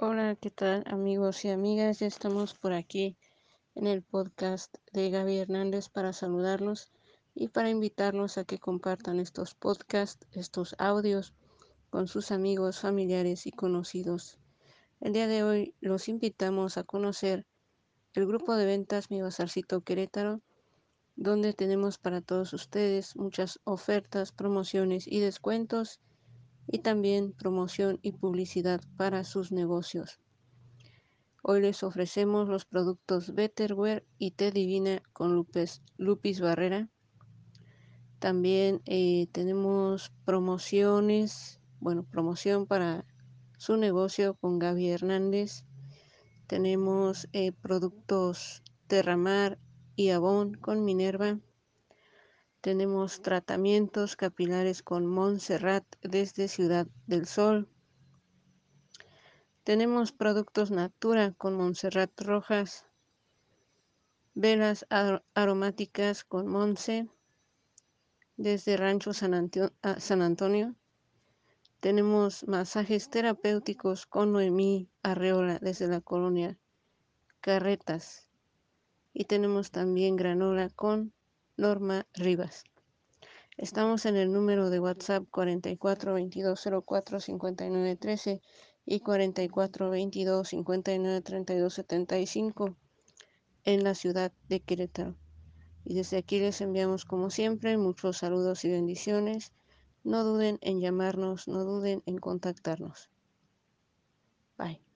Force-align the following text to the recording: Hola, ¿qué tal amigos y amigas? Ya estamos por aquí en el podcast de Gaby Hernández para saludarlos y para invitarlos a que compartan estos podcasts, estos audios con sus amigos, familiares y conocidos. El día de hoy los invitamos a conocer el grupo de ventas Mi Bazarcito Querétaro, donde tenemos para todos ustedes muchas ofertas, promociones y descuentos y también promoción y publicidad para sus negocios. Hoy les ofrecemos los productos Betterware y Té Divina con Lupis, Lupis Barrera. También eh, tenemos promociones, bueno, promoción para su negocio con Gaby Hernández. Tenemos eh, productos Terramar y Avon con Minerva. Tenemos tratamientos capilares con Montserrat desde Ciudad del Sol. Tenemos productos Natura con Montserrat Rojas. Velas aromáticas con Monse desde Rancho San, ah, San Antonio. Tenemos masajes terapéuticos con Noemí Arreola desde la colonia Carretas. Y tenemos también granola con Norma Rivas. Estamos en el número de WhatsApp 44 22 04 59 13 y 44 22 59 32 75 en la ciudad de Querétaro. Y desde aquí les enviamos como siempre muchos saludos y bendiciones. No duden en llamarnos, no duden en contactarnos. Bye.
Hola, 0.00 0.36
¿qué 0.36 0.52
tal 0.52 0.84
amigos 0.86 1.44
y 1.44 1.48
amigas? 1.48 1.98
Ya 1.98 2.06
estamos 2.06 2.54
por 2.54 2.72
aquí 2.72 3.16
en 3.74 3.88
el 3.88 4.04
podcast 4.04 4.72
de 4.92 5.10
Gaby 5.10 5.38
Hernández 5.38 5.88
para 5.88 6.12
saludarlos 6.12 6.92
y 7.34 7.48
para 7.48 7.68
invitarlos 7.68 8.38
a 8.38 8.44
que 8.44 8.60
compartan 8.60 9.18
estos 9.18 9.56
podcasts, 9.56 10.24
estos 10.30 10.76
audios 10.78 11.34
con 11.90 12.06
sus 12.06 12.30
amigos, 12.30 12.78
familiares 12.78 13.48
y 13.48 13.50
conocidos. 13.50 14.38
El 15.00 15.14
día 15.14 15.26
de 15.26 15.42
hoy 15.42 15.74
los 15.80 16.08
invitamos 16.08 16.78
a 16.78 16.84
conocer 16.84 17.44
el 18.14 18.24
grupo 18.28 18.54
de 18.54 18.66
ventas 18.66 19.10
Mi 19.10 19.20
Bazarcito 19.20 19.80
Querétaro, 19.80 20.42
donde 21.16 21.54
tenemos 21.54 21.98
para 21.98 22.20
todos 22.20 22.52
ustedes 22.52 23.16
muchas 23.16 23.58
ofertas, 23.64 24.30
promociones 24.30 25.08
y 25.08 25.18
descuentos 25.18 25.98
y 26.70 26.80
también 26.80 27.32
promoción 27.32 27.98
y 28.02 28.12
publicidad 28.12 28.80
para 28.96 29.24
sus 29.24 29.52
negocios. 29.52 30.20
Hoy 31.42 31.62
les 31.62 31.82
ofrecemos 31.82 32.48
los 32.48 32.64
productos 32.66 33.34
Betterware 33.34 34.04
y 34.18 34.32
Té 34.32 34.50
Divina 34.50 35.02
con 35.12 35.34
Lupis, 35.34 35.82
Lupis 35.96 36.40
Barrera. 36.40 36.88
También 38.18 38.82
eh, 38.84 39.28
tenemos 39.32 40.12
promociones, 40.24 41.60
bueno, 41.80 42.04
promoción 42.04 42.66
para 42.66 43.06
su 43.56 43.76
negocio 43.76 44.34
con 44.34 44.58
Gaby 44.58 44.88
Hernández. 44.88 45.64
Tenemos 46.48 47.28
eh, 47.32 47.52
productos 47.52 48.62
Terramar 48.88 49.58
y 49.96 50.10
Avon 50.10 50.54
con 50.54 50.84
Minerva. 50.84 51.38
Tenemos 52.60 53.22
tratamientos 53.22 54.16
capilares 54.16 54.82
con 54.82 55.06
Montserrat 55.06 55.84
desde 56.02 56.48
Ciudad 56.48 56.88
del 57.06 57.26
Sol. 57.26 57.68
Tenemos 59.62 60.10
productos 60.10 60.72
Natura 60.72 61.32
con 61.38 61.54
Montserrat 61.54 62.10
Rojas. 62.20 62.84
Velas 64.34 64.86
aromáticas 65.34 66.24
con 66.24 66.48
Monse 66.48 67.08
desde 68.36 68.76
Rancho 68.76 69.12
San, 69.12 69.50
ah, 69.82 70.00
San 70.00 70.22
Antonio. 70.22 70.74
Tenemos 71.78 72.46
masajes 72.48 73.08
terapéuticos 73.08 74.04
con 74.06 74.32
Noemí 74.32 74.90
Arreola 75.04 75.60
desde 75.60 75.86
la 75.86 76.00
colonia 76.00 76.58
Carretas. 77.40 78.28
Y 79.12 79.26
tenemos 79.26 79.70
también 79.70 80.16
granola 80.16 80.70
con 80.70 81.12
Norma 81.58 82.06
Rivas. 82.14 82.62
Estamos 83.56 84.06
en 84.06 84.14
el 84.14 84.32
número 84.32 84.70
de 84.70 84.78
WhatsApp 84.78 85.24
44 85.28 86.14
22 86.14 86.68
04 86.86 87.18
59 87.18 87.96
13 87.96 88.40
y 88.86 89.00
44 89.00 89.90
22 89.90 90.48
59 90.48 91.20
32 91.20 91.74
75 91.74 92.76
en 93.64 93.82
la 93.82 93.96
ciudad 93.96 94.32
de 94.48 94.60
Querétaro. 94.60 95.16
Y 95.84 95.96
desde 95.96 96.18
aquí 96.18 96.38
les 96.38 96.60
enviamos 96.60 97.04
como 97.04 97.28
siempre 97.28 97.76
muchos 97.76 98.18
saludos 98.18 98.64
y 98.64 98.70
bendiciones. 98.70 99.52
No 100.04 100.22
duden 100.22 100.58
en 100.60 100.80
llamarnos, 100.80 101.48
no 101.48 101.64
duden 101.64 102.04
en 102.06 102.18
contactarnos. 102.18 103.10
Bye. 104.56 104.87